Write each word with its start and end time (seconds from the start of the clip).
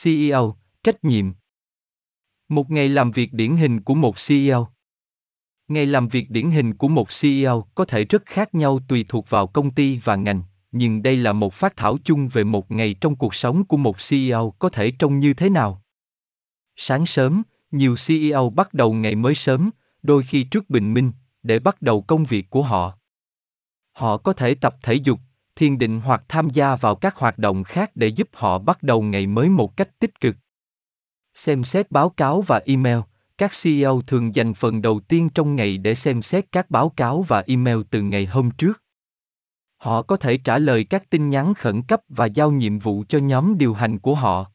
CEO, 0.00 0.56
trách 0.82 1.04
nhiệm. 1.04 1.32
Một 2.48 2.70
ngày 2.70 2.88
làm 2.88 3.10
việc 3.10 3.32
điển 3.32 3.56
hình 3.56 3.80
của 3.80 3.94
một 3.94 4.14
CEO. 4.28 4.68
Ngày 5.68 5.86
làm 5.86 6.08
việc 6.08 6.30
điển 6.30 6.50
hình 6.50 6.74
của 6.74 6.88
một 6.88 7.08
CEO 7.20 7.66
có 7.74 7.84
thể 7.84 8.04
rất 8.04 8.26
khác 8.26 8.54
nhau 8.54 8.80
tùy 8.88 9.04
thuộc 9.08 9.30
vào 9.30 9.46
công 9.46 9.70
ty 9.70 9.98
và 9.98 10.16
ngành, 10.16 10.42
nhưng 10.72 11.02
đây 11.02 11.16
là 11.16 11.32
một 11.32 11.54
phát 11.54 11.76
thảo 11.76 11.98
chung 12.04 12.28
về 12.28 12.44
một 12.44 12.70
ngày 12.70 12.94
trong 13.00 13.16
cuộc 13.16 13.34
sống 13.34 13.64
của 13.64 13.76
một 13.76 13.96
CEO 14.10 14.54
có 14.58 14.68
thể 14.68 14.90
trông 14.98 15.18
như 15.18 15.34
thế 15.34 15.48
nào. 15.48 15.82
Sáng 16.76 17.06
sớm, 17.06 17.42
nhiều 17.70 17.94
CEO 18.06 18.50
bắt 18.50 18.74
đầu 18.74 18.92
ngày 18.92 19.14
mới 19.14 19.34
sớm, 19.34 19.70
đôi 20.02 20.22
khi 20.22 20.44
trước 20.44 20.70
bình 20.70 20.94
minh, 20.94 21.12
để 21.42 21.58
bắt 21.58 21.82
đầu 21.82 22.02
công 22.02 22.24
việc 22.24 22.50
của 22.50 22.62
họ. 22.62 22.98
Họ 23.92 24.16
có 24.16 24.32
thể 24.32 24.54
tập 24.54 24.76
thể 24.82 24.94
dục, 24.94 25.20
thiền 25.56 25.78
định 25.78 26.00
hoặc 26.00 26.22
tham 26.28 26.50
gia 26.50 26.76
vào 26.76 26.94
các 26.94 27.16
hoạt 27.16 27.38
động 27.38 27.64
khác 27.64 27.90
để 27.94 28.06
giúp 28.06 28.28
họ 28.32 28.58
bắt 28.58 28.82
đầu 28.82 29.02
ngày 29.02 29.26
mới 29.26 29.48
một 29.48 29.76
cách 29.76 29.98
tích 29.98 30.20
cực. 30.20 30.36
Xem 31.34 31.64
xét 31.64 31.90
báo 31.90 32.08
cáo 32.08 32.40
và 32.40 32.60
email, 32.66 32.98
các 33.38 33.50
CEO 33.62 34.02
thường 34.06 34.34
dành 34.34 34.54
phần 34.54 34.82
đầu 34.82 35.00
tiên 35.00 35.28
trong 35.34 35.56
ngày 35.56 35.78
để 35.78 35.94
xem 35.94 36.22
xét 36.22 36.52
các 36.52 36.70
báo 36.70 36.88
cáo 36.88 37.22
và 37.22 37.44
email 37.46 37.78
từ 37.90 38.02
ngày 38.02 38.26
hôm 38.26 38.50
trước. 38.50 38.82
Họ 39.76 40.02
có 40.02 40.16
thể 40.16 40.36
trả 40.36 40.58
lời 40.58 40.84
các 40.84 41.10
tin 41.10 41.30
nhắn 41.30 41.54
khẩn 41.54 41.82
cấp 41.82 42.00
và 42.08 42.26
giao 42.26 42.50
nhiệm 42.50 42.78
vụ 42.78 43.04
cho 43.08 43.18
nhóm 43.18 43.58
điều 43.58 43.74
hành 43.74 43.98
của 43.98 44.14
họ. 44.14 44.46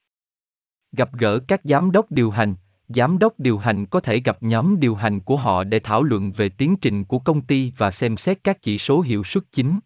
Gặp 0.91 1.13
gỡ 1.13 1.39
các 1.47 1.61
giám 1.63 1.91
đốc 1.91 2.11
điều 2.11 2.31
hành, 2.31 2.55
giám 2.87 3.19
đốc 3.19 3.39
điều 3.39 3.57
hành 3.57 3.85
có 3.85 3.99
thể 3.99 4.19
gặp 4.19 4.43
nhóm 4.43 4.79
điều 4.79 4.95
hành 4.95 5.19
của 5.19 5.37
họ 5.37 5.63
để 5.63 5.79
thảo 5.79 6.03
luận 6.03 6.31
về 6.31 6.49
tiến 6.49 6.75
trình 6.81 7.03
của 7.03 7.19
công 7.19 7.41
ty 7.41 7.73
và 7.77 7.91
xem 7.91 8.17
xét 8.17 8.43
các 8.43 8.61
chỉ 8.61 8.77
số 8.77 9.01
hiệu 9.01 9.23
suất 9.23 9.43
chính. 9.51 9.79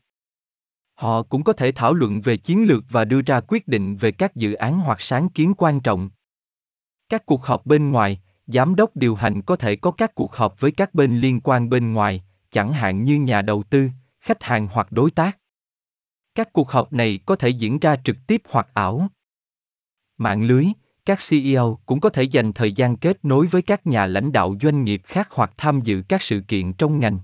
Họ 1.01 1.23
cũng 1.23 1.43
có 1.43 1.53
thể 1.53 1.71
thảo 1.71 1.93
luận 1.93 2.21
về 2.21 2.37
chiến 2.37 2.65
lược 2.67 2.83
và 2.89 3.05
đưa 3.05 3.21
ra 3.21 3.41
quyết 3.47 3.67
định 3.67 3.95
về 3.95 4.11
các 4.11 4.35
dự 4.35 4.53
án 4.53 4.79
hoặc 4.79 5.01
sáng 5.01 5.29
kiến 5.29 5.53
quan 5.57 5.79
trọng. 5.79 6.09
Các 7.09 7.25
cuộc 7.25 7.45
họp 7.45 7.65
bên 7.65 7.91
ngoài, 7.91 8.21
giám 8.47 8.75
đốc 8.75 8.95
điều 8.95 9.15
hành 9.15 9.41
có 9.41 9.55
thể 9.55 9.75
có 9.75 9.91
các 9.91 10.15
cuộc 10.15 10.35
họp 10.35 10.59
với 10.59 10.71
các 10.71 10.93
bên 10.93 11.17
liên 11.17 11.41
quan 11.41 11.69
bên 11.69 11.93
ngoài, 11.93 12.23
chẳng 12.51 12.73
hạn 12.73 13.03
như 13.03 13.19
nhà 13.19 13.41
đầu 13.41 13.63
tư, 13.63 13.89
khách 14.19 14.43
hàng 14.43 14.67
hoặc 14.67 14.91
đối 14.91 15.11
tác. 15.11 15.37
Các 16.35 16.53
cuộc 16.53 16.71
họp 16.71 16.93
này 16.93 17.19
có 17.25 17.35
thể 17.35 17.49
diễn 17.49 17.79
ra 17.79 17.95
trực 18.03 18.17
tiếp 18.27 18.41
hoặc 18.49 18.67
ảo. 18.73 19.07
Mạng 20.17 20.43
lưới, 20.43 20.65
các 21.05 21.19
CEO 21.29 21.79
cũng 21.85 21.99
có 21.99 22.09
thể 22.09 22.23
dành 22.23 22.53
thời 22.53 22.71
gian 22.71 22.97
kết 22.97 23.25
nối 23.25 23.47
với 23.47 23.61
các 23.61 23.87
nhà 23.87 24.05
lãnh 24.05 24.31
đạo 24.31 24.55
doanh 24.61 24.83
nghiệp 24.83 25.01
khác 25.05 25.27
hoặc 25.31 25.51
tham 25.57 25.81
dự 25.83 26.03
các 26.09 26.21
sự 26.21 26.41
kiện 26.47 26.73
trong 26.73 26.99
ngành. 26.99 27.19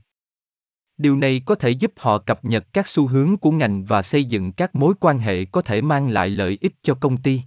Điều 0.98 1.17
này 1.17 1.42
có 1.45 1.56
thể 1.56 1.70
giúp 1.70 1.92
họ 1.98 2.17
cập 2.17 2.45
nhật 2.45 2.67
các 2.73 2.88
xu 2.88 3.08
hướng 3.08 3.38
của 3.38 3.52
ngành 3.52 3.86
và 3.86 4.02
xây 4.02 4.26
dựng 4.26 4.52
các 4.52 4.76
mối 4.76 4.94
quan 5.00 5.20
hệ 5.20 5.45
có 5.45 5.62
thể 5.62 5.81
mang 5.81 6.09
lại 6.09 6.30
lợi 6.30 6.58
ích 6.62 6.73
cho 6.81 6.94
công 6.94 7.17
ty. 7.17 7.42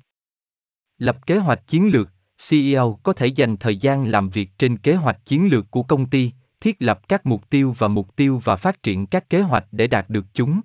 Lập 0.99 1.27
kế 1.27 1.37
hoạch 1.37 1.67
chiến 1.67 1.91
lược, 1.93 2.11
CEO 2.49 2.99
có 3.03 3.13
thể 3.13 3.27
dành 3.27 3.57
thời 3.57 3.77
gian 3.77 4.07
làm 4.07 4.31
việc 4.31 4.51
trên 4.59 4.77
kế 4.77 4.95
hoạch 4.95 5.27
chiến 5.27 5.49
lược 5.51 5.71
của 5.71 5.83
công 5.83 6.07
ty, 6.07 6.31
thiết 6.61 6.77
lập 6.79 7.09
các 7.09 7.27
mục 7.27 7.51
tiêu 7.51 7.75
và 7.79 7.89
mục 7.89 8.17
tiêu 8.17 8.41
và 8.45 8.57
phát 8.57 8.83
triển 8.83 9.07
các 9.07 9.31
kế 9.31 9.41
hoạch 9.41 9.67
để 9.73 9.87
đạt 9.87 10.11
được 10.11 10.25
chúng. 10.35 10.61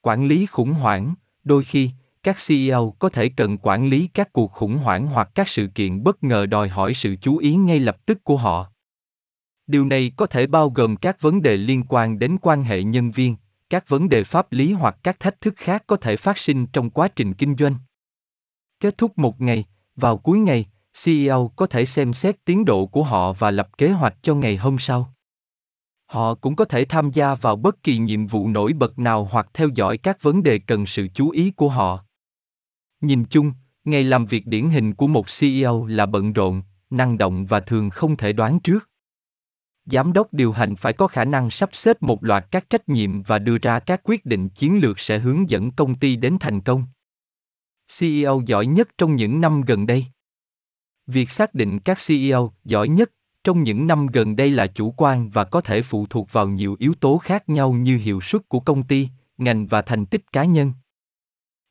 Quản 0.00 0.26
lý 0.26 0.46
khủng 0.46 0.72
hoảng, 0.72 1.14
đôi 1.44 1.64
khi, 1.64 1.90
các 2.22 2.36
CEO 2.48 2.94
có 2.98 3.08
thể 3.08 3.28
cần 3.28 3.58
quản 3.58 3.88
lý 3.88 4.06
các 4.14 4.32
cuộc 4.32 4.52
khủng 4.52 4.78
hoảng 4.78 5.06
hoặc 5.06 5.30
các 5.34 5.48
sự 5.48 5.66
kiện 5.74 6.02
bất 6.02 6.22
ngờ 6.22 6.46
đòi 6.46 6.68
hỏi 6.68 6.94
sự 6.94 7.16
chú 7.20 7.36
ý 7.36 7.54
ngay 7.54 7.78
lập 7.78 8.06
tức 8.06 8.24
của 8.24 8.36
họ. 8.36 8.72
Điều 9.70 9.84
này 9.84 10.12
có 10.16 10.26
thể 10.26 10.46
bao 10.46 10.70
gồm 10.70 10.96
các 10.96 11.20
vấn 11.20 11.42
đề 11.42 11.56
liên 11.56 11.82
quan 11.88 12.18
đến 12.18 12.36
quan 12.40 12.62
hệ 12.62 12.82
nhân 12.82 13.10
viên, 13.10 13.36
các 13.70 13.88
vấn 13.88 14.08
đề 14.08 14.24
pháp 14.24 14.52
lý 14.52 14.72
hoặc 14.72 14.96
các 15.02 15.20
thách 15.20 15.40
thức 15.40 15.54
khác 15.56 15.84
có 15.86 15.96
thể 15.96 16.16
phát 16.16 16.38
sinh 16.38 16.66
trong 16.66 16.90
quá 16.90 17.08
trình 17.08 17.34
kinh 17.34 17.56
doanh. 17.56 17.74
Kết 18.80 18.98
thúc 18.98 19.18
một 19.18 19.40
ngày, 19.40 19.64
vào 19.96 20.18
cuối 20.18 20.38
ngày, 20.38 20.66
CEO 21.04 21.52
có 21.56 21.66
thể 21.66 21.84
xem 21.86 22.12
xét 22.12 22.44
tiến 22.44 22.64
độ 22.64 22.86
của 22.86 23.02
họ 23.02 23.32
và 23.32 23.50
lập 23.50 23.78
kế 23.78 23.90
hoạch 23.90 24.16
cho 24.22 24.34
ngày 24.34 24.56
hôm 24.56 24.78
sau. 24.78 25.14
Họ 26.06 26.34
cũng 26.34 26.56
có 26.56 26.64
thể 26.64 26.84
tham 26.84 27.10
gia 27.10 27.34
vào 27.34 27.56
bất 27.56 27.82
kỳ 27.82 27.98
nhiệm 27.98 28.26
vụ 28.26 28.48
nổi 28.48 28.72
bật 28.72 28.98
nào 28.98 29.28
hoặc 29.30 29.48
theo 29.54 29.68
dõi 29.74 29.98
các 29.98 30.22
vấn 30.22 30.42
đề 30.42 30.58
cần 30.58 30.86
sự 30.86 31.08
chú 31.14 31.30
ý 31.30 31.50
của 31.50 31.68
họ. 31.68 32.04
Nhìn 33.00 33.24
chung, 33.24 33.52
ngày 33.84 34.04
làm 34.04 34.26
việc 34.26 34.46
điển 34.46 34.68
hình 34.68 34.94
của 34.94 35.06
một 35.06 35.26
CEO 35.40 35.86
là 35.86 36.06
bận 36.06 36.32
rộn, 36.32 36.62
năng 36.90 37.18
động 37.18 37.46
và 37.46 37.60
thường 37.60 37.90
không 37.90 38.16
thể 38.16 38.32
đoán 38.32 38.60
trước. 38.60 38.89
Giám 39.90 40.12
đốc 40.12 40.34
điều 40.34 40.52
hành 40.52 40.76
phải 40.76 40.92
có 40.92 41.06
khả 41.06 41.24
năng 41.24 41.50
sắp 41.50 41.70
xếp 41.72 42.02
một 42.02 42.24
loạt 42.24 42.46
các 42.50 42.70
trách 42.70 42.88
nhiệm 42.88 43.22
và 43.22 43.38
đưa 43.38 43.58
ra 43.58 43.80
các 43.80 44.00
quyết 44.04 44.26
định 44.26 44.48
chiến 44.48 44.78
lược 44.82 45.00
sẽ 45.00 45.18
hướng 45.18 45.50
dẫn 45.50 45.70
công 45.70 45.94
ty 45.94 46.16
đến 46.16 46.36
thành 46.40 46.60
công. 46.60 46.84
CEO 47.98 48.42
giỏi 48.46 48.66
nhất 48.66 48.88
trong 48.98 49.16
những 49.16 49.40
năm 49.40 49.60
gần 49.60 49.86
đây. 49.86 50.06
Việc 51.06 51.30
xác 51.30 51.54
định 51.54 51.80
các 51.80 51.98
CEO 52.06 52.52
giỏi 52.64 52.88
nhất 52.88 53.10
trong 53.44 53.62
những 53.62 53.86
năm 53.86 54.06
gần 54.06 54.36
đây 54.36 54.50
là 54.50 54.66
chủ 54.66 54.94
quan 54.96 55.30
và 55.30 55.44
có 55.44 55.60
thể 55.60 55.82
phụ 55.82 56.06
thuộc 56.10 56.32
vào 56.32 56.48
nhiều 56.48 56.76
yếu 56.78 56.94
tố 56.94 57.18
khác 57.18 57.48
nhau 57.48 57.72
như 57.72 57.96
hiệu 57.96 58.20
suất 58.20 58.48
của 58.48 58.60
công 58.60 58.82
ty, 58.82 59.08
ngành 59.38 59.66
và 59.66 59.82
thành 59.82 60.06
tích 60.06 60.32
cá 60.32 60.44
nhân. 60.44 60.72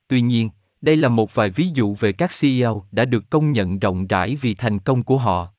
Tuy 0.07 0.21
nhiên, 0.21 0.49
đây 0.81 0.95
là 0.95 1.09
một 1.09 1.35
vài 1.35 1.49
ví 1.49 1.67
dụ 1.73 1.95
về 1.95 2.11
các 2.11 2.31
CEO 2.41 2.85
đã 2.91 3.05
được 3.05 3.29
công 3.29 3.51
nhận 3.51 3.79
rộng 3.79 4.07
rãi 4.07 4.35
vì 4.35 4.55
thành 4.55 4.79
công 4.79 5.03
của 5.03 5.17
họ. 5.17 5.53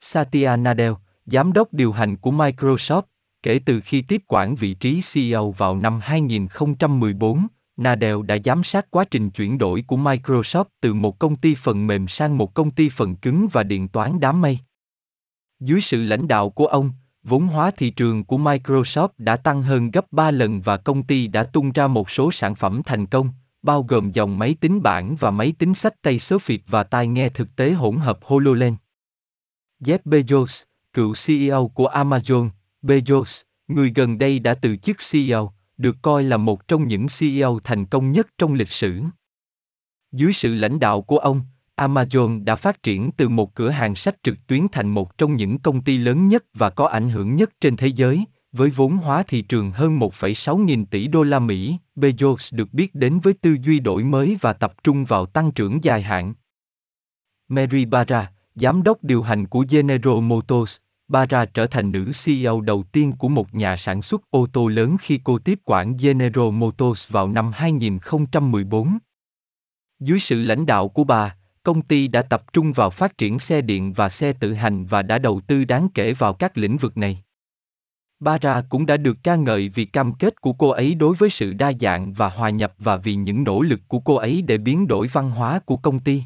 Satya 0.00 0.56
Nadella, 0.56 0.94
giám 1.30 1.52
đốc 1.52 1.72
điều 1.72 1.92
hành 1.92 2.16
của 2.16 2.30
Microsoft, 2.30 3.02
kể 3.42 3.60
từ 3.64 3.80
khi 3.80 4.02
tiếp 4.02 4.22
quản 4.26 4.54
vị 4.54 4.74
trí 4.74 5.00
CEO 5.12 5.50
vào 5.50 5.76
năm 5.76 6.00
2014, 6.02 7.46
Nadell 7.76 8.22
đã 8.22 8.38
giám 8.44 8.64
sát 8.64 8.90
quá 8.90 9.04
trình 9.10 9.30
chuyển 9.30 9.58
đổi 9.58 9.84
của 9.86 9.96
Microsoft 9.96 10.64
từ 10.80 10.94
một 10.94 11.18
công 11.18 11.36
ty 11.36 11.54
phần 11.54 11.86
mềm 11.86 12.08
sang 12.08 12.38
một 12.38 12.54
công 12.54 12.70
ty 12.70 12.88
phần 12.88 13.16
cứng 13.16 13.48
và 13.52 13.62
điện 13.62 13.88
toán 13.88 14.20
đám 14.20 14.40
mây. 14.40 14.58
Dưới 15.60 15.80
sự 15.80 16.02
lãnh 16.02 16.28
đạo 16.28 16.50
của 16.50 16.66
ông, 16.66 16.92
vốn 17.22 17.46
hóa 17.46 17.70
thị 17.70 17.90
trường 17.90 18.24
của 18.24 18.38
Microsoft 18.38 19.08
đã 19.18 19.36
tăng 19.36 19.62
hơn 19.62 19.90
gấp 19.90 20.12
3 20.12 20.30
lần 20.30 20.60
và 20.60 20.76
công 20.76 21.02
ty 21.02 21.26
đã 21.26 21.44
tung 21.44 21.72
ra 21.72 21.86
một 21.86 22.10
số 22.10 22.32
sản 22.32 22.54
phẩm 22.54 22.82
thành 22.84 23.06
công, 23.06 23.28
bao 23.62 23.82
gồm 23.82 24.10
dòng 24.10 24.38
máy 24.38 24.56
tính 24.60 24.82
bảng 24.82 25.16
và 25.16 25.30
máy 25.30 25.52
tính 25.58 25.74
sách 25.74 26.02
tay 26.02 26.18
Surface 26.18 26.58
và 26.66 26.82
tai 26.82 27.06
nghe 27.06 27.28
thực 27.28 27.56
tế 27.56 27.72
hỗn 27.72 27.96
hợp 27.96 28.18
HoloLens. 28.22 28.76
Jeff 29.84 29.98
Bezos, 30.04 30.64
cựu 30.92 31.14
CEO 31.26 31.68
của 31.68 31.88
Amazon, 31.88 32.48
Bezos, 32.82 33.42
người 33.68 33.92
gần 33.94 34.18
đây 34.18 34.38
đã 34.38 34.54
từ 34.54 34.76
chức 34.76 34.96
CEO, 35.12 35.52
được 35.76 35.96
coi 36.02 36.22
là 36.22 36.36
một 36.36 36.68
trong 36.68 36.88
những 36.88 37.06
CEO 37.18 37.58
thành 37.64 37.86
công 37.86 38.12
nhất 38.12 38.26
trong 38.38 38.54
lịch 38.54 38.70
sử. 38.70 39.00
Dưới 40.12 40.32
sự 40.32 40.54
lãnh 40.54 40.80
đạo 40.80 41.02
của 41.02 41.18
ông, 41.18 41.42
Amazon 41.76 42.44
đã 42.44 42.56
phát 42.56 42.82
triển 42.82 43.10
từ 43.16 43.28
một 43.28 43.54
cửa 43.54 43.70
hàng 43.70 43.94
sách 43.94 44.16
trực 44.22 44.46
tuyến 44.46 44.66
thành 44.72 44.88
một 44.88 45.18
trong 45.18 45.36
những 45.36 45.58
công 45.58 45.80
ty 45.80 45.98
lớn 45.98 46.28
nhất 46.28 46.44
và 46.54 46.70
có 46.70 46.86
ảnh 46.86 47.10
hưởng 47.10 47.34
nhất 47.34 47.50
trên 47.60 47.76
thế 47.76 47.86
giới, 47.86 48.24
với 48.52 48.70
vốn 48.70 48.96
hóa 48.96 49.22
thị 49.22 49.42
trường 49.42 49.70
hơn 49.70 49.98
1,6 49.98 50.56
nghìn 50.64 50.86
tỷ 50.86 51.06
đô 51.06 51.22
la 51.22 51.38
Mỹ, 51.38 51.76
Bezos 51.96 52.56
được 52.56 52.74
biết 52.74 52.94
đến 52.94 53.20
với 53.20 53.32
tư 53.32 53.56
duy 53.62 53.80
đổi 53.80 54.04
mới 54.04 54.36
và 54.40 54.52
tập 54.52 54.72
trung 54.84 55.04
vào 55.04 55.26
tăng 55.26 55.52
trưởng 55.52 55.84
dài 55.84 56.02
hạn. 56.02 56.34
Mary 57.48 57.84
Barra, 57.84 58.32
giám 58.54 58.82
đốc 58.82 59.04
điều 59.04 59.22
hành 59.22 59.46
của 59.46 59.64
General 59.68 60.20
Motors, 60.20 60.76
Barra 61.08 61.44
trở 61.44 61.66
thành 61.66 61.92
nữ 61.92 62.10
CEO 62.24 62.60
đầu 62.60 62.82
tiên 62.92 63.12
của 63.18 63.28
một 63.28 63.54
nhà 63.54 63.76
sản 63.76 64.02
xuất 64.02 64.30
ô 64.30 64.46
tô 64.52 64.68
lớn 64.68 64.96
khi 65.00 65.20
cô 65.24 65.38
tiếp 65.38 65.60
quản 65.64 65.96
General 65.96 66.50
Motors 66.50 67.10
vào 67.10 67.28
năm 67.28 67.50
2014. 67.54 68.98
Dưới 70.00 70.20
sự 70.20 70.42
lãnh 70.42 70.66
đạo 70.66 70.88
của 70.88 71.04
bà, 71.04 71.36
công 71.62 71.82
ty 71.82 72.08
đã 72.08 72.22
tập 72.22 72.52
trung 72.52 72.72
vào 72.72 72.90
phát 72.90 73.18
triển 73.18 73.38
xe 73.38 73.60
điện 73.60 73.92
và 73.92 74.08
xe 74.08 74.32
tự 74.32 74.54
hành 74.54 74.86
và 74.86 75.02
đã 75.02 75.18
đầu 75.18 75.40
tư 75.46 75.64
đáng 75.64 75.88
kể 75.94 76.12
vào 76.12 76.34
các 76.34 76.58
lĩnh 76.58 76.76
vực 76.76 76.96
này. 76.96 77.22
Bara 78.20 78.62
cũng 78.68 78.86
đã 78.86 78.96
được 78.96 79.16
ca 79.22 79.36
ngợi 79.36 79.68
vì 79.68 79.84
cam 79.84 80.14
kết 80.14 80.40
của 80.40 80.52
cô 80.52 80.68
ấy 80.68 80.94
đối 80.94 81.14
với 81.14 81.30
sự 81.30 81.52
đa 81.52 81.72
dạng 81.80 82.12
và 82.12 82.28
hòa 82.28 82.50
nhập 82.50 82.74
và 82.78 82.96
vì 82.96 83.14
những 83.14 83.44
nỗ 83.44 83.62
lực 83.62 83.80
của 83.88 83.98
cô 83.98 84.14
ấy 84.14 84.42
để 84.42 84.58
biến 84.58 84.86
đổi 84.86 85.06
văn 85.06 85.30
hóa 85.30 85.58
của 85.58 85.76
công 85.76 85.98
ty. 85.98 86.22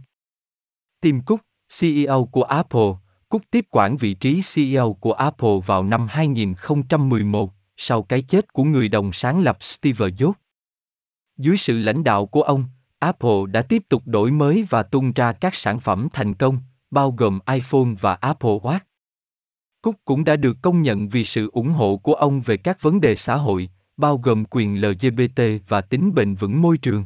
Tim 1.01 1.21
Cook, 1.21 1.41
CEO 1.81 2.25
của 2.25 2.43
Apple, 2.43 2.91
Cook 3.29 3.43
tiếp 3.51 3.67
quản 3.71 3.97
vị 3.97 4.15
trí 4.15 4.43
CEO 4.55 4.93
của 4.93 5.13
Apple 5.13 5.59
vào 5.67 5.83
năm 5.83 6.07
2011, 6.11 7.53
sau 7.77 8.03
cái 8.03 8.23
chết 8.23 8.53
của 8.53 8.65
người 8.65 8.89
đồng 8.89 9.13
sáng 9.13 9.41
lập 9.41 9.63
Steve 9.63 10.07
Jobs. 10.07 10.33
Dưới 11.37 11.57
sự 11.57 11.79
lãnh 11.79 12.05
đạo 12.05 12.27
của 12.27 12.43
ông, 12.43 12.65
Apple 12.99 13.47
đã 13.51 13.63
tiếp 13.63 13.83
tục 13.89 14.03
đổi 14.07 14.31
mới 14.31 14.67
và 14.71 14.83
tung 14.83 15.13
ra 15.13 15.33
các 15.33 15.55
sản 15.55 15.81
phẩm 15.81 16.09
thành 16.13 16.35
công, 16.35 16.59
bao 16.91 17.11
gồm 17.11 17.39
iPhone 17.53 17.95
và 18.01 18.15
Apple 18.15 18.51
Watch. 18.51 18.79
Cook 19.83 19.95
cũng 20.05 20.25
đã 20.25 20.37
được 20.37 20.57
công 20.63 20.83
nhận 20.83 21.09
vì 21.09 21.25
sự 21.25 21.51
ủng 21.53 21.71
hộ 21.71 21.97
của 21.97 22.15
ông 22.15 22.41
về 22.41 22.57
các 22.57 22.83
vấn 22.83 23.01
đề 23.01 23.17
xã 23.17 23.37
hội, 23.37 23.69
bao 23.97 24.19
gồm 24.19 24.45
quyền 24.51 24.81
LGBT 24.81 25.43
và 25.69 25.81
tính 25.81 26.15
bền 26.15 26.35
vững 26.35 26.63
môi 26.63 26.79
trường. 26.79 27.05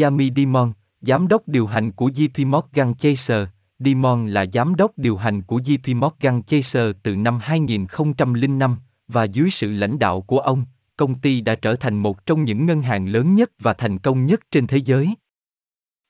Yami 0.00 0.30
Dimon, 0.36 0.72
giám 1.00 1.28
đốc 1.28 1.48
điều 1.48 1.66
hành 1.66 1.92
của 1.92 2.08
JP 2.08 2.46
Morgan 2.46 2.94
Chase, 2.94 3.46
Dimon 3.78 4.26
là 4.28 4.46
giám 4.52 4.74
đốc 4.74 4.98
điều 4.98 5.16
hành 5.16 5.42
của 5.42 5.58
JP 5.58 5.96
Morgan 5.96 6.42
Chase 6.42 6.92
từ 7.02 7.16
năm 7.16 7.38
2005 7.42 8.76
và 9.08 9.24
dưới 9.24 9.50
sự 9.50 9.72
lãnh 9.72 9.98
đạo 9.98 10.20
của 10.20 10.38
ông, 10.38 10.64
công 10.96 11.14
ty 11.18 11.40
đã 11.40 11.54
trở 11.54 11.76
thành 11.76 11.98
một 11.98 12.26
trong 12.26 12.44
những 12.44 12.66
ngân 12.66 12.82
hàng 12.82 13.08
lớn 13.08 13.34
nhất 13.34 13.50
và 13.58 13.72
thành 13.72 13.98
công 13.98 14.26
nhất 14.26 14.40
trên 14.50 14.66
thế 14.66 14.76
giới. 14.76 15.14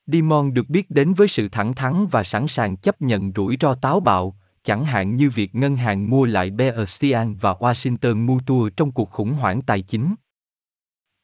Dimon 0.07 0.53
được 0.53 0.69
biết 0.69 0.91
đến 0.91 1.13
với 1.13 1.27
sự 1.27 1.49
thẳng 1.49 1.73
thắn 1.73 2.07
và 2.11 2.23
sẵn 2.23 2.47
sàng 2.47 2.77
chấp 2.77 3.01
nhận 3.01 3.31
rủi 3.35 3.57
ro 3.61 3.73
táo 3.73 3.99
bạo, 3.99 4.37
chẳng 4.63 4.85
hạn 4.85 5.15
như 5.15 5.29
việc 5.29 5.55
ngân 5.55 5.75
hàng 5.75 6.09
mua 6.09 6.25
lại 6.25 6.49
Bear 6.49 7.03
và 7.41 7.53
Washington 7.53 8.25
Mutual 8.25 8.69
trong 8.77 8.91
cuộc 8.91 9.09
khủng 9.09 9.33
hoảng 9.33 9.61
tài 9.61 9.81
chính. 9.81 10.15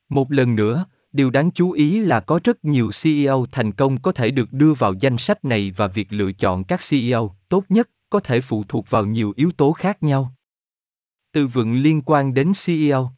Một 0.10 0.32
lần 0.32 0.56
nữa, 0.56 0.86
điều 1.14 1.30
đáng 1.30 1.52
chú 1.52 1.72
ý 1.72 2.00
là 2.00 2.20
có 2.20 2.40
rất 2.44 2.66
nhiều 2.66 2.90
CEO 3.04 3.46
thành 3.52 3.72
công 3.72 4.02
có 4.02 4.12
thể 4.12 4.32
được 4.32 4.54
đưa 4.54 4.74
vào 4.74 4.94
danh 5.00 5.18
sách 5.18 5.46
này 5.46 5.72
và 5.72 5.88
việc 5.88 6.14
lựa 6.14 6.32
chọn 6.32 6.64
các 6.64 6.80
CEO 6.90 7.36
tốt 7.50 7.64
nhất 7.70 7.90
có 8.10 8.20
thể 8.20 8.42
phụ 8.42 8.64
thuộc 8.68 8.90
vào 8.90 9.06
nhiều 9.06 9.34
yếu 9.36 9.52
tố 9.52 9.74
khác 9.74 10.04
nhau. 10.04 10.34
Từ 11.32 11.48
vựng 11.48 11.74
liên 11.74 12.02
quan 12.06 12.34
đến 12.34 12.52
CEO. 12.66 13.12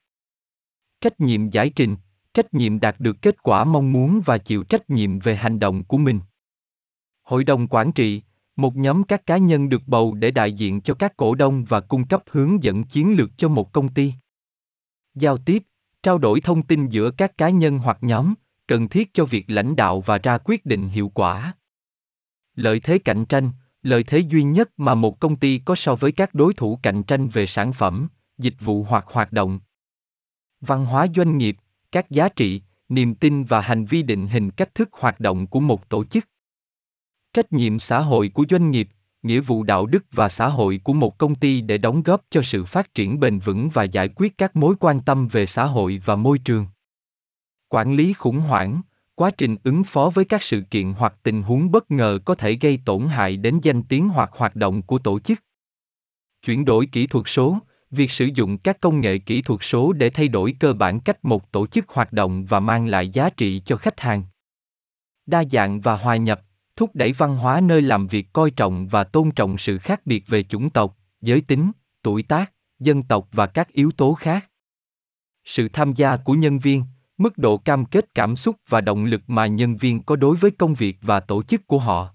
Trách 1.01 1.19
nhiệm 1.19 1.49
giải 1.49 1.69
trình, 1.69 1.95
trách 2.33 2.53
nhiệm 2.53 2.79
đạt 2.79 2.95
được 2.99 3.21
kết 3.21 3.43
quả 3.43 3.63
mong 3.63 3.91
muốn 3.91 4.21
và 4.25 4.37
chịu 4.37 4.63
trách 4.63 4.89
nhiệm 4.89 5.19
về 5.19 5.35
hành 5.35 5.59
động 5.59 5.83
của 5.83 5.97
mình. 5.97 6.19
Hội 7.23 7.43
đồng 7.43 7.67
quản 7.67 7.91
trị, 7.91 8.21
một 8.55 8.75
nhóm 8.75 9.03
các 9.03 9.25
cá 9.25 9.37
nhân 9.37 9.69
được 9.69 9.81
bầu 9.87 10.13
để 10.13 10.31
đại 10.31 10.51
diện 10.51 10.81
cho 10.81 10.93
các 10.93 11.17
cổ 11.17 11.35
đông 11.35 11.63
và 11.63 11.79
cung 11.79 12.07
cấp 12.07 12.23
hướng 12.31 12.63
dẫn 12.63 12.83
chiến 12.83 13.15
lược 13.17 13.29
cho 13.37 13.47
một 13.47 13.73
công 13.73 13.93
ty. 13.93 14.13
Giao 15.15 15.37
tiếp, 15.37 15.63
trao 16.05 16.17
đổi 16.17 16.41
thông 16.41 16.63
tin 16.63 16.87
giữa 16.87 17.11
các 17.11 17.37
cá 17.37 17.49
nhân 17.49 17.77
hoặc 17.77 17.97
nhóm, 18.01 18.33
cần 18.67 18.89
thiết 18.89 19.13
cho 19.13 19.25
việc 19.25 19.45
lãnh 19.47 19.75
đạo 19.75 20.01
và 20.01 20.17
ra 20.17 20.37
quyết 20.37 20.65
định 20.65 20.87
hiệu 20.87 21.11
quả. 21.13 21.53
Lợi 22.55 22.79
thế 22.79 22.97
cạnh 22.97 23.25
tranh, 23.25 23.51
lợi 23.81 24.03
thế 24.03 24.19
duy 24.19 24.43
nhất 24.43 24.69
mà 24.77 24.95
một 24.95 25.19
công 25.19 25.35
ty 25.35 25.61
có 25.65 25.75
so 25.75 25.95
với 25.95 26.11
các 26.11 26.33
đối 26.33 26.53
thủ 26.53 26.79
cạnh 26.83 27.03
tranh 27.03 27.27
về 27.27 27.45
sản 27.45 27.73
phẩm, 27.73 28.07
dịch 28.37 28.53
vụ 28.59 28.83
hoặc 28.83 29.05
hoạt 29.07 29.31
động. 29.31 29.59
Văn 30.61 30.85
hóa 30.85 31.07
doanh 31.15 31.37
nghiệp, 31.37 31.57
các 31.91 32.09
giá 32.09 32.29
trị, 32.29 32.61
niềm 32.89 33.15
tin 33.15 33.43
và 33.43 33.61
hành 33.61 33.85
vi 33.85 34.03
định 34.03 34.27
hình 34.27 34.51
cách 34.51 34.75
thức 34.75 34.89
hoạt 34.91 35.19
động 35.19 35.47
của 35.47 35.59
một 35.59 35.89
tổ 35.89 36.05
chức. 36.05 36.25
Trách 37.33 37.53
nhiệm 37.53 37.79
xã 37.79 37.99
hội 37.99 38.31
của 38.33 38.45
doanh 38.49 38.71
nghiệp, 38.71 38.89
nghĩa 39.25 39.39
vụ 39.39 39.63
đạo 39.63 39.85
đức 39.85 40.05
và 40.11 40.29
xã 40.29 40.47
hội 40.47 40.79
của 40.83 40.93
một 40.93 41.17
công 41.17 41.35
ty 41.35 41.61
để 41.61 41.77
đóng 41.77 42.03
góp 42.03 42.21
cho 42.29 42.41
sự 42.41 42.65
phát 42.65 42.93
triển 42.93 43.19
bền 43.19 43.39
vững 43.39 43.69
và 43.69 43.83
giải 43.83 44.09
quyết 44.15 44.37
các 44.37 44.55
mối 44.55 44.75
quan 44.79 45.01
tâm 45.01 45.27
về 45.27 45.45
xã 45.45 45.65
hội 45.65 46.01
và 46.05 46.15
môi 46.15 46.39
trường. 46.39 46.65
Quản 47.69 47.93
lý 47.93 48.13
khủng 48.13 48.39
hoảng, 48.39 48.81
quá 49.15 49.31
trình 49.31 49.55
ứng 49.63 49.83
phó 49.83 50.11
với 50.13 50.25
các 50.25 50.43
sự 50.43 50.61
kiện 50.61 50.91
hoặc 50.91 51.15
tình 51.23 51.41
huống 51.41 51.71
bất 51.71 51.91
ngờ 51.91 52.19
có 52.25 52.35
thể 52.35 52.53
gây 52.53 52.79
tổn 52.85 53.07
hại 53.07 53.37
đến 53.37 53.59
danh 53.61 53.83
tiếng 53.83 54.09
hoặc 54.09 54.29
hoạt 54.33 54.55
động 54.55 54.81
của 54.81 54.99
tổ 54.99 55.19
chức. 55.19 55.39
Chuyển 56.45 56.65
đổi 56.65 56.85
kỹ 56.85 57.07
thuật 57.07 57.25
số, 57.27 57.59
việc 57.91 58.11
sử 58.11 58.25
dụng 58.25 58.57
các 58.57 58.81
công 58.81 59.01
nghệ 59.01 59.17
kỹ 59.17 59.41
thuật 59.41 59.59
số 59.63 59.93
để 59.93 60.09
thay 60.09 60.27
đổi 60.27 60.55
cơ 60.59 60.73
bản 60.73 60.99
cách 60.99 61.25
một 61.25 61.51
tổ 61.51 61.67
chức 61.67 61.89
hoạt 61.89 62.13
động 62.13 62.45
và 62.45 62.59
mang 62.59 62.87
lại 62.87 63.09
giá 63.09 63.29
trị 63.29 63.61
cho 63.65 63.75
khách 63.77 63.99
hàng. 63.99 64.23
Đa 65.25 65.43
dạng 65.51 65.81
và 65.81 65.95
hòa 65.95 66.15
nhập, 66.15 66.41
thúc 66.75 66.91
đẩy 66.93 67.13
văn 67.13 67.37
hóa 67.37 67.61
nơi 67.61 67.81
làm 67.81 68.07
việc 68.07 68.33
coi 68.33 68.51
trọng 68.51 68.87
và 68.87 69.03
tôn 69.03 69.31
trọng 69.31 69.57
sự 69.57 69.77
khác 69.77 70.01
biệt 70.05 70.27
về 70.27 70.43
chủng 70.43 70.69
tộc, 70.69 70.97
giới 71.21 71.41
tính, 71.41 71.71
tuổi 72.01 72.23
tác, 72.23 72.51
dân 72.79 73.03
tộc 73.03 73.27
và 73.31 73.47
các 73.47 73.71
yếu 73.71 73.91
tố 73.91 74.13
khác. 74.13 74.49
Sự 75.45 75.69
tham 75.73 75.93
gia 75.93 76.17
của 76.17 76.33
nhân 76.33 76.59
viên, 76.59 76.83
mức 77.17 77.37
độ 77.37 77.57
cam 77.57 77.85
kết 77.85 78.15
cảm 78.15 78.35
xúc 78.35 78.55
và 78.69 78.81
động 78.81 79.05
lực 79.05 79.21
mà 79.27 79.47
nhân 79.47 79.77
viên 79.77 80.03
có 80.03 80.15
đối 80.15 80.35
với 80.35 80.51
công 80.51 80.73
việc 80.73 80.97
và 81.01 81.19
tổ 81.19 81.43
chức 81.43 81.67
của 81.67 81.79
họ. 81.79 82.09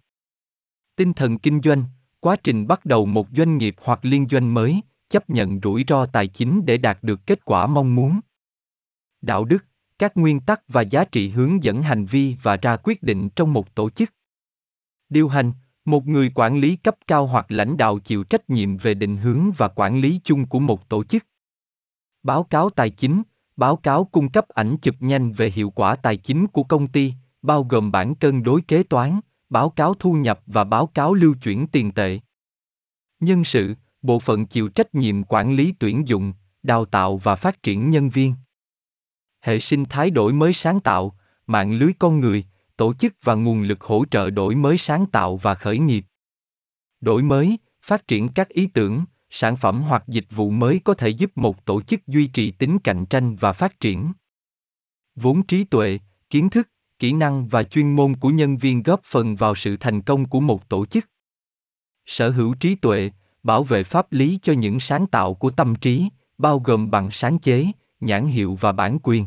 Tinh 0.97 1.13
thần 1.13 1.39
kinh 1.39 1.61
doanh, 1.61 1.85
quá 2.21 2.37
trình 2.37 2.67
bắt 2.67 2.85
đầu 2.85 3.07
một 3.07 3.27
doanh 3.37 3.59
nghiệp 3.59 3.75
hoặc 3.83 4.05
liên 4.05 4.27
doanh 4.31 4.55
mới, 4.55 4.81
chấp 5.09 5.31
nhận 5.31 5.61
rủi 5.63 5.85
ro 5.89 6.07
tài 6.07 6.27
chính 6.27 6.67
để 6.67 6.79
đạt 6.79 6.99
được 7.03 7.27
kết 7.27 7.45
quả 7.45 7.67
mong 7.67 7.95
muốn. 7.95 8.21
Đạo 9.23 9.45
đức, 9.45 9.65
các 9.99 10.17
nguyên 10.17 10.41
tắc 10.41 10.63
và 10.69 10.83
giá 10.83 11.05
trị 11.05 11.29
hướng 11.29 11.65
dẫn 11.65 11.83
hành 11.83 12.05
vi 12.05 12.37
và 12.43 12.57
ra 12.57 12.77
quyết 12.77 13.03
định 13.03 13.29
trong 13.29 13.53
một 13.53 13.75
tổ 13.75 13.91
chức 13.91 14.11
điều 15.11 15.29
hành, 15.29 15.53
một 15.85 16.07
người 16.07 16.31
quản 16.35 16.61
lý 16.61 16.77
cấp 16.77 16.97
cao 17.07 17.27
hoặc 17.27 17.47
lãnh 17.49 17.77
đạo 17.77 17.99
chịu 17.99 18.25
trách 18.25 18.51
nhiệm 18.51 18.77
về 18.77 18.95
định 18.95 19.17
hướng 19.17 19.51
và 19.57 19.69
quản 19.69 20.01
lý 20.01 20.21
chung 20.25 20.47
của 20.47 20.59
một 20.59 20.89
tổ 20.89 21.05
chức. 21.05 21.27
Báo 22.23 22.43
cáo 22.43 22.71
tài 22.71 22.91
chính, 22.91 23.23
báo 23.57 23.77
cáo 23.77 24.05
cung 24.05 24.31
cấp 24.31 24.49
ảnh 24.49 24.77
chụp 24.83 24.95
nhanh 25.01 25.33
về 25.33 25.51
hiệu 25.51 25.71
quả 25.71 25.97
tài 25.97 26.17
chính 26.17 26.47
của 26.47 26.63
công 26.63 26.89
ty, 26.89 27.15
bao 27.43 27.65
gồm 27.65 27.93
bản 27.93 28.15
cân 28.15 28.43
đối 28.43 28.61
kế 28.63 28.83
toán, 28.83 29.21
báo 29.49 29.71
cáo 29.71 29.95
thu 29.95 30.13
nhập 30.13 30.41
và 30.47 30.65
báo 30.65 30.87
cáo 30.87 31.15
lưu 31.15 31.35
chuyển 31.43 31.67
tiền 31.67 31.93
tệ. 31.93 32.21
Nhân 33.21 33.45
sự, 33.45 33.75
bộ 34.03 34.19
phận 34.19 34.47
chịu 34.47 34.69
trách 34.69 34.95
nhiệm 34.95 35.25
quản 35.25 35.57
lý 35.57 35.75
tuyển 35.79 36.09
dụng, 36.09 36.33
đào 36.63 36.85
tạo 36.85 37.17
và 37.17 37.37
phát 37.37 37.63
triển 37.63 37.91
nhân 37.91 38.11
viên. 38.11 38.35
Hệ 39.41 39.61
sinh 39.61 39.85
thái 39.85 40.11
đổi 40.11 40.33
mới 40.33 40.53
sáng 40.53 40.81
tạo, 40.81 41.17
mạng 41.47 41.73
lưới 41.73 41.93
con 41.99 42.21
người 42.21 42.45
tổ 42.81 42.95
chức 42.95 43.15
và 43.23 43.35
nguồn 43.35 43.63
lực 43.63 43.81
hỗ 43.81 44.05
trợ 44.11 44.31
đổi 44.31 44.55
mới 44.55 44.79
sáng 44.79 45.07
tạo 45.07 45.37
và 45.37 45.55
khởi 45.55 45.79
nghiệp. 45.79 46.05
Đổi 47.01 47.23
mới, 47.23 47.59
phát 47.83 48.09
triển 48.09 48.29
các 48.29 48.49
ý 48.49 48.67
tưởng, 48.67 49.05
sản 49.31 49.57
phẩm 49.57 49.83
hoặc 49.83 50.05
dịch 50.09 50.27
vụ 50.31 50.51
mới 50.51 50.81
có 50.85 50.95
thể 50.95 51.09
giúp 51.09 51.31
một 51.35 51.65
tổ 51.65 51.83
chức 51.83 52.07
duy 52.07 52.27
trì 52.27 52.51
tính 52.51 52.79
cạnh 52.79 53.07
tranh 53.07 53.37
và 53.37 53.53
phát 53.53 53.81
triển. 53.81 54.13
Vốn 55.15 55.43
trí 55.43 55.65
tuệ, 55.65 55.99
kiến 56.31 56.51
thức, 56.51 56.69
kỹ 56.99 57.13
năng 57.13 57.49
và 57.49 57.63
chuyên 57.63 57.97
môn 57.97 58.17
của 58.17 58.29
nhân 58.29 58.57
viên 58.57 58.83
góp 58.83 59.01
phần 59.05 59.37
vào 59.37 59.55
sự 59.55 59.77
thành 59.77 60.03
công 60.03 60.29
của 60.29 60.41
một 60.41 60.69
tổ 60.69 60.87
chức. 60.87 61.05
Sở 62.07 62.31
hữu 62.31 62.55
trí 62.55 62.75
tuệ, 62.75 63.11
bảo 63.43 63.65
vệ 63.65 63.85
pháp 63.85 64.13
lý 64.13 64.39
cho 64.43 64.53
những 64.53 64.81
sáng 64.81 65.07
tạo 65.07 65.35
của 65.35 65.51
tâm 65.51 65.75
trí, 65.75 66.09
bao 66.39 66.59
gồm 66.59 66.91
bằng 66.91 67.11
sáng 67.11 67.39
chế, 67.39 67.67
nhãn 68.01 68.27
hiệu 68.27 68.59
và 68.61 68.73
bản 68.73 68.99
quyền. 69.03 69.27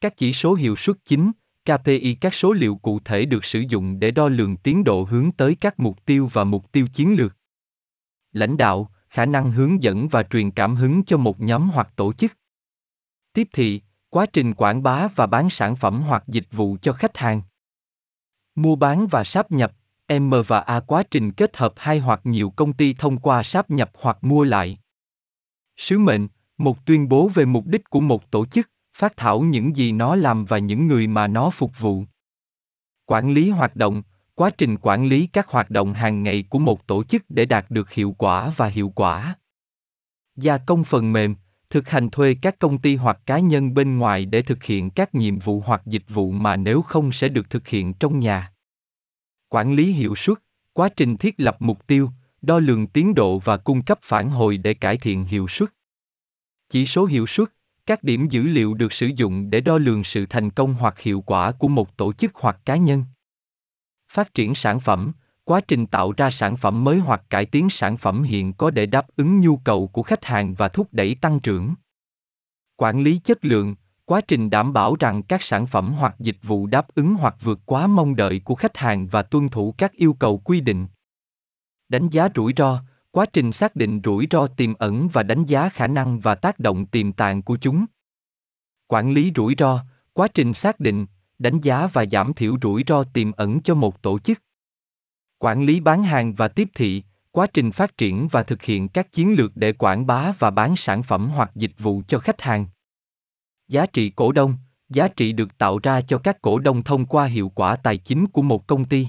Các 0.00 0.16
chỉ 0.16 0.32
số 0.32 0.54
hiệu 0.54 0.76
suất 0.76 0.96
chính 1.04 1.32
KPI 1.64 2.14
các 2.20 2.34
số 2.34 2.52
liệu 2.52 2.76
cụ 2.76 3.00
thể 3.04 3.24
được 3.24 3.44
sử 3.44 3.60
dụng 3.68 4.00
để 4.00 4.10
đo 4.10 4.28
lường 4.28 4.56
tiến 4.56 4.84
độ 4.84 5.06
hướng 5.10 5.32
tới 5.32 5.56
các 5.60 5.80
mục 5.80 6.04
tiêu 6.04 6.30
và 6.32 6.44
mục 6.44 6.72
tiêu 6.72 6.86
chiến 6.92 7.14
lược. 7.18 7.36
Lãnh 8.32 8.56
đạo, 8.56 8.90
khả 9.08 9.26
năng 9.26 9.52
hướng 9.52 9.82
dẫn 9.82 10.08
và 10.08 10.22
truyền 10.22 10.50
cảm 10.50 10.76
hứng 10.76 11.04
cho 11.04 11.16
một 11.16 11.40
nhóm 11.40 11.70
hoặc 11.70 11.88
tổ 11.96 12.12
chức. 12.12 12.32
Tiếp 13.32 13.48
thị, 13.52 13.80
quá 14.08 14.26
trình 14.26 14.54
quảng 14.54 14.82
bá 14.82 15.08
và 15.08 15.26
bán 15.26 15.50
sản 15.50 15.76
phẩm 15.76 16.02
hoặc 16.02 16.24
dịch 16.26 16.46
vụ 16.50 16.76
cho 16.82 16.92
khách 16.92 17.16
hàng. 17.16 17.42
Mua 18.54 18.76
bán 18.76 19.06
và 19.06 19.24
sáp 19.24 19.52
nhập, 19.52 19.72
M 20.18 20.34
và 20.46 20.60
A 20.60 20.80
quá 20.80 21.02
trình 21.10 21.32
kết 21.32 21.56
hợp 21.56 21.72
hai 21.76 21.98
hoặc 21.98 22.20
nhiều 22.24 22.50
công 22.50 22.72
ty 22.72 22.94
thông 22.94 23.18
qua 23.18 23.42
sáp 23.42 23.70
nhập 23.70 23.90
hoặc 23.94 24.18
mua 24.20 24.44
lại. 24.44 24.78
Sứ 25.76 25.98
mệnh, 25.98 26.28
một 26.58 26.86
tuyên 26.86 27.08
bố 27.08 27.28
về 27.28 27.44
mục 27.44 27.66
đích 27.66 27.90
của 27.90 28.00
một 28.00 28.30
tổ 28.30 28.46
chức, 28.46 28.70
phát 29.00 29.16
thảo 29.16 29.40
những 29.40 29.76
gì 29.76 29.92
nó 29.92 30.16
làm 30.16 30.44
và 30.44 30.58
những 30.58 30.86
người 30.86 31.06
mà 31.06 31.26
nó 31.26 31.50
phục 31.50 31.78
vụ. 31.78 32.04
Quản 33.06 33.30
lý 33.30 33.50
hoạt 33.50 33.76
động, 33.76 34.02
quá 34.34 34.50
trình 34.58 34.76
quản 34.82 35.06
lý 35.06 35.26
các 35.26 35.48
hoạt 35.48 35.70
động 35.70 35.94
hàng 35.94 36.22
ngày 36.22 36.44
của 36.50 36.58
một 36.58 36.86
tổ 36.86 37.04
chức 37.04 37.24
để 37.28 37.44
đạt 37.44 37.70
được 37.70 37.90
hiệu 37.90 38.14
quả 38.18 38.52
và 38.56 38.66
hiệu 38.66 38.92
quả. 38.94 39.34
Gia 40.36 40.58
công 40.58 40.84
phần 40.84 41.12
mềm, 41.12 41.34
thực 41.70 41.88
hành 41.88 42.10
thuê 42.10 42.36
các 42.42 42.58
công 42.58 42.78
ty 42.78 42.96
hoặc 42.96 43.20
cá 43.26 43.38
nhân 43.38 43.74
bên 43.74 43.98
ngoài 43.98 44.26
để 44.26 44.42
thực 44.42 44.62
hiện 44.62 44.90
các 44.90 45.14
nhiệm 45.14 45.38
vụ 45.38 45.62
hoặc 45.66 45.82
dịch 45.86 46.04
vụ 46.08 46.30
mà 46.30 46.56
nếu 46.56 46.82
không 46.82 47.12
sẽ 47.12 47.28
được 47.28 47.50
thực 47.50 47.68
hiện 47.68 47.94
trong 47.94 48.18
nhà. 48.18 48.52
Quản 49.48 49.74
lý 49.74 49.92
hiệu 49.92 50.14
suất, 50.16 50.38
quá 50.72 50.88
trình 50.88 51.16
thiết 51.16 51.34
lập 51.38 51.56
mục 51.60 51.86
tiêu, 51.86 52.10
đo 52.42 52.58
lường 52.58 52.86
tiến 52.86 53.14
độ 53.14 53.38
và 53.38 53.56
cung 53.56 53.82
cấp 53.82 53.98
phản 54.02 54.30
hồi 54.30 54.56
để 54.56 54.74
cải 54.74 54.96
thiện 54.96 55.24
hiệu 55.24 55.48
suất. 55.48 55.70
Chỉ 56.68 56.86
số 56.86 57.04
hiệu 57.04 57.26
suất 57.26 57.48
các 57.90 58.04
điểm 58.04 58.28
dữ 58.28 58.42
liệu 58.42 58.74
được 58.74 58.92
sử 58.92 59.06
dụng 59.16 59.50
để 59.50 59.60
đo 59.60 59.78
lường 59.78 60.04
sự 60.04 60.26
thành 60.26 60.50
công 60.50 60.74
hoặc 60.74 61.00
hiệu 61.00 61.20
quả 61.20 61.52
của 61.52 61.68
một 61.68 61.96
tổ 61.96 62.12
chức 62.12 62.34
hoặc 62.34 62.60
cá 62.64 62.76
nhân. 62.76 63.04
Phát 64.12 64.34
triển 64.34 64.54
sản 64.54 64.80
phẩm, 64.80 65.12
quá 65.44 65.60
trình 65.68 65.86
tạo 65.86 66.12
ra 66.16 66.30
sản 66.30 66.56
phẩm 66.56 66.84
mới 66.84 66.98
hoặc 66.98 67.22
cải 67.30 67.46
tiến 67.46 67.70
sản 67.70 67.96
phẩm 67.96 68.22
hiện 68.22 68.52
có 68.52 68.70
để 68.70 68.86
đáp 68.86 69.06
ứng 69.16 69.40
nhu 69.40 69.56
cầu 69.56 69.86
của 69.88 70.02
khách 70.02 70.24
hàng 70.24 70.54
và 70.54 70.68
thúc 70.68 70.88
đẩy 70.92 71.14
tăng 71.14 71.40
trưởng. 71.40 71.74
Quản 72.76 73.00
lý 73.00 73.18
chất 73.18 73.44
lượng, 73.44 73.74
quá 74.04 74.20
trình 74.20 74.50
đảm 74.50 74.72
bảo 74.72 74.96
rằng 75.00 75.22
các 75.22 75.42
sản 75.42 75.66
phẩm 75.66 75.92
hoặc 75.92 76.14
dịch 76.18 76.38
vụ 76.42 76.66
đáp 76.66 76.94
ứng 76.94 77.14
hoặc 77.14 77.36
vượt 77.40 77.60
quá 77.64 77.86
mong 77.86 78.16
đợi 78.16 78.40
của 78.44 78.54
khách 78.54 78.76
hàng 78.76 79.06
và 79.06 79.22
tuân 79.22 79.48
thủ 79.48 79.74
các 79.78 79.92
yêu 79.92 80.12
cầu 80.12 80.38
quy 80.38 80.60
định. 80.60 80.86
Đánh 81.88 82.08
giá 82.08 82.28
rủi 82.34 82.52
ro 82.56 82.82
quá 83.10 83.26
trình 83.32 83.52
xác 83.52 83.76
định 83.76 84.00
rủi 84.04 84.26
ro 84.30 84.46
tiềm 84.46 84.74
ẩn 84.74 85.08
và 85.08 85.22
đánh 85.22 85.44
giá 85.44 85.68
khả 85.68 85.86
năng 85.86 86.20
và 86.20 86.34
tác 86.34 86.58
động 86.58 86.86
tiềm 86.86 87.12
tàng 87.12 87.42
của 87.42 87.58
chúng. 87.60 87.86
Quản 88.86 89.12
lý 89.12 89.32
rủi 89.36 89.54
ro, 89.58 89.84
quá 90.12 90.28
trình 90.28 90.54
xác 90.54 90.80
định, 90.80 91.06
đánh 91.38 91.60
giá 91.60 91.86
và 91.86 92.04
giảm 92.10 92.34
thiểu 92.34 92.56
rủi 92.62 92.84
ro 92.86 93.04
tiềm 93.04 93.32
ẩn 93.32 93.62
cho 93.62 93.74
một 93.74 94.02
tổ 94.02 94.18
chức. 94.18 94.42
Quản 95.38 95.62
lý 95.62 95.80
bán 95.80 96.02
hàng 96.02 96.34
và 96.34 96.48
tiếp 96.48 96.68
thị, 96.74 97.02
quá 97.30 97.46
trình 97.46 97.72
phát 97.72 97.96
triển 97.96 98.28
và 98.28 98.42
thực 98.42 98.62
hiện 98.62 98.88
các 98.88 99.12
chiến 99.12 99.34
lược 99.34 99.56
để 99.56 99.72
quảng 99.72 100.06
bá 100.06 100.32
và 100.38 100.50
bán 100.50 100.76
sản 100.76 101.02
phẩm 101.02 101.28
hoặc 101.28 101.50
dịch 101.54 101.72
vụ 101.78 102.02
cho 102.08 102.18
khách 102.18 102.40
hàng. 102.40 102.66
Giá 103.68 103.86
trị 103.86 104.10
cổ 104.10 104.32
đông, 104.32 104.54
giá 104.88 105.08
trị 105.08 105.32
được 105.32 105.58
tạo 105.58 105.78
ra 105.82 106.00
cho 106.00 106.18
các 106.18 106.42
cổ 106.42 106.58
đông 106.58 106.82
thông 106.82 107.06
qua 107.06 107.24
hiệu 107.24 107.48
quả 107.48 107.76
tài 107.76 107.96
chính 107.96 108.26
của 108.26 108.42
một 108.42 108.66
công 108.66 108.84
ty. 108.84 109.08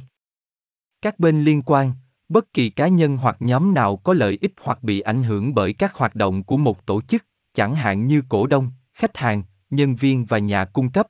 Các 1.01 1.19
bên 1.19 1.43
liên 1.43 1.61
quan 1.61 1.93
bất 2.31 2.53
kỳ 2.53 2.69
cá 2.69 2.87
nhân 2.87 3.17
hoặc 3.17 3.37
nhóm 3.39 3.73
nào 3.73 3.97
có 3.97 4.13
lợi 4.13 4.37
ích 4.41 4.53
hoặc 4.61 4.83
bị 4.83 4.99
ảnh 4.99 5.23
hưởng 5.23 5.53
bởi 5.53 5.73
các 5.73 5.93
hoạt 5.93 6.15
động 6.15 6.43
của 6.43 6.57
một 6.57 6.85
tổ 6.85 7.01
chức 7.01 7.25
chẳng 7.53 7.75
hạn 7.75 8.07
như 8.07 8.23
cổ 8.29 8.47
đông 8.47 8.71
khách 8.93 9.17
hàng 9.17 9.43
nhân 9.69 9.95
viên 9.95 10.25
và 10.25 10.37
nhà 10.39 10.65
cung 10.65 10.91
cấp 10.91 11.07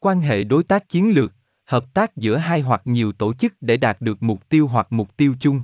quan 0.00 0.20
hệ 0.20 0.44
đối 0.44 0.64
tác 0.64 0.88
chiến 0.88 1.14
lược 1.14 1.32
hợp 1.64 1.94
tác 1.94 2.16
giữa 2.16 2.36
hai 2.36 2.60
hoặc 2.60 2.82
nhiều 2.84 3.12
tổ 3.12 3.34
chức 3.34 3.54
để 3.60 3.76
đạt 3.76 4.00
được 4.00 4.22
mục 4.22 4.48
tiêu 4.48 4.66
hoặc 4.66 4.86
mục 4.90 5.16
tiêu 5.16 5.34
chung. 5.40 5.60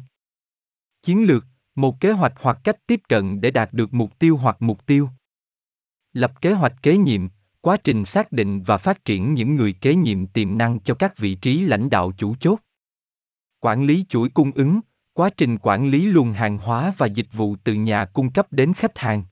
Chiến 1.03 1.25
lược, 1.25 1.45
một 1.75 2.01
kế 2.01 2.13
hoạch 2.13 2.33
hoặc 2.41 2.59
cách 2.65 2.87
tiếp 2.87 3.01
cận 3.09 3.41
để 3.41 3.51
đạt 3.51 3.73
được 3.73 3.95
mục 3.95 4.19
tiêu 4.19 4.37
hoặc 4.37 4.57
mục 4.63 4.87
tiêu. 4.87 5.09
Lập 6.13 6.41
kế 6.41 6.53
hoạch 6.53 6.75
kế 6.83 6.97
nhiệm, 6.97 7.29
quá 7.61 7.77
trình 7.77 8.05
xác 8.05 8.33
định 8.33 8.63
và 8.63 8.79
phát 8.79 9.05
triển 9.05 9.35
những 9.35 9.57
người 9.57 9.73
kế 9.73 9.95
nhiệm 9.95 10.27
tiềm 10.27 10.59
năng 10.59 10.81
cho 10.81 10.95
các 10.95 11.19
vị 11.19 11.35
trí 11.35 11.61
lãnh 11.61 11.91
đạo 11.91 12.13
chủ 12.19 12.35
chốt. 12.41 12.59
Quản 13.61 13.85
lý 13.85 14.05
chuỗi 14.09 14.29
cung 14.29 14.53
ứng, 14.53 14.81
quá 15.13 15.31
trình 15.37 15.59
quản 15.59 15.91
lý 15.91 16.07
luồng 16.07 16.33
hàng 16.33 16.59
hóa 16.59 16.95
và 16.99 17.07
dịch 17.07 17.33
vụ 17.33 17.57
từ 17.65 17.75
nhà 17.75 18.05
cung 18.05 18.33
cấp 18.33 18.47
đến 18.51 18.75
khách 18.75 18.99
hàng. 18.99 19.23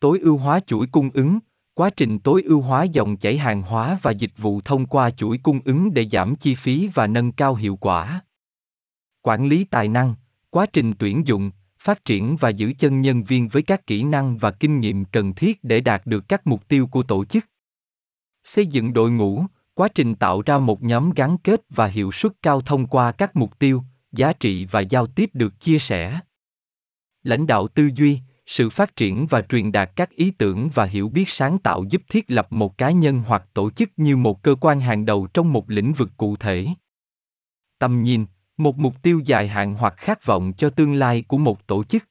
Tối 0.00 0.18
ưu 0.18 0.36
hóa 0.36 0.60
chuỗi 0.60 0.86
cung 0.86 1.10
ứng, 1.14 1.38
quá 1.74 1.90
trình 1.90 2.18
tối 2.18 2.42
ưu 2.42 2.60
hóa 2.60 2.84
dòng 2.84 3.16
chảy 3.16 3.38
hàng 3.38 3.62
hóa 3.62 3.98
và 4.02 4.10
dịch 4.10 4.32
vụ 4.36 4.60
thông 4.60 4.86
qua 4.86 5.10
chuỗi 5.10 5.38
cung 5.38 5.60
ứng 5.64 5.94
để 5.94 6.08
giảm 6.08 6.36
chi 6.36 6.54
phí 6.54 6.90
và 6.94 7.06
nâng 7.06 7.32
cao 7.32 7.54
hiệu 7.54 7.76
quả. 7.76 8.20
Quản 9.22 9.46
lý 9.46 9.64
tài 9.64 9.88
năng, 9.88 10.14
quá 10.50 10.66
trình 10.72 10.92
tuyển 10.98 11.26
dụng, 11.26 11.50
phát 11.78 12.04
triển 12.04 12.36
và 12.40 12.48
giữ 12.48 12.72
chân 12.78 13.00
nhân 13.00 13.24
viên 13.24 13.48
với 13.48 13.62
các 13.62 13.86
kỹ 13.86 14.02
năng 14.02 14.38
và 14.38 14.50
kinh 14.50 14.80
nghiệm 14.80 15.04
cần 15.04 15.34
thiết 15.34 15.64
để 15.64 15.80
đạt 15.80 16.06
được 16.06 16.24
các 16.28 16.46
mục 16.46 16.68
tiêu 16.68 16.86
của 16.86 17.02
tổ 17.02 17.24
chức. 17.24 17.44
Xây 18.44 18.66
dựng 18.66 18.92
đội 18.92 19.10
ngũ, 19.10 19.44
quá 19.80 19.88
trình 19.94 20.14
tạo 20.14 20.42
ra 20.46 20.58
một 20.58 20.82
nhóm 20.82 21.10
gắn 21.10 21.36
kết 21.38 21.60
và 21.68 21.86
hiệu 21.86 22.12
suất 22.12 22.32
cao 22.42 22.60
thông 22.60 22.86
qua 22.86 23.12
các 23.12 23.36
mục 23.36 23.58
tiêu, 23.58 23.82
giá 24.12 24.32
trị 24.32 24.64
và 24.64 24.80
giao 24.80 25.06
tiếp 25.06 25.30
được 25.32 25.60
chia 25.60 25.78
sẻ. 25.78 26.20
Lãnh 27.22 27.46
đạo 27.46 27.68
tư 27.68 27.90
duy, 27.94 28.18
sự 28.46 28.70
phát 28.70 28.96
triển 28.96 29.26
và 29.26 29.42
truyền 29.42 29.72
đạt 29.72 29.90
các 29.96 30.10
ý 30.10 30.30
tưởng 30.30 30.68
và 30.74 30.84
hiểu 30.84 31.08
biết 31.08 31.28
sáng 31.28 31.58
tạo 31.58 31.84
giúp 31.90 32.02
thiết 32.08 32.30
lập 32.30 32.46
một 32.50 32.78
cá 32.78 32.90
nhân 32.90 33.22
hoặc 33.26 33.44
tổ 33.54 33.70
chức 33.70 33.90
như 33.96 34.16
một 34.16 34.42
cơ 34.42 34.54
quan 34.60 34.80
hàng 34.80 35.04
đầu 35.04 35.26
trong 35.34 35.52
một 35.52 35.70
lĩnh 35.70 35.92
vực 35.92 36.10
cụ 36.16 36.36
thể 36.36 36.66
tầm 37.78 38.02
nhìn 38.02 38.26
một 38.56 38.78
mục 38.78 39.02
tiêu 39.02 39.20
dài 39.24 39.48
hạn 39.48 39.74
hoặc 39.74 39.94
khát 39.96 40.26
vọng 40.26 40.52
cho 40.56 40.70
tương 40.70 40.94
lai 40.94 41.22
của 41.28 41.38
một 41.38 41.66
tổ 41.66 41.84
chức 41.84 42.04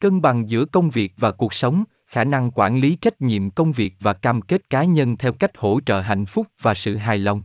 cân 0.00 0.22
bằng 0.22 0.48
giữa 0.48 0.64
công 0.64 0.90
việc 0.90 1.12
và 1.16 1.32
cuộc 1.32 1.54
sống 1.54 1.84
khả 2.06 2.24
năng 2.24 2.50
quản 2.50 2.80
lý 2.80 2.96
trách 3.00 3.22
nhiệm 3.22 3.50
công 3.50 3.72
việc 3.72 3.94
và 4.00 4.12
cam 4.12 4.42
kết 4.42 4.70
cá 4.70 4.84
nhân 4.84 5.16
theo 5.16 5.32
cách 5.32 5.50
hỗ 5.56 5.80
trợ 5.86 6.00
hạnh 6.00 6.26
phúc 6.26 6.46
và 6.60 6.74
sự 6.74 6.96
hài 6.96 7.18
lòng. 7.18 7.42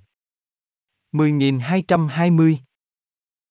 10.220 1.14 2.56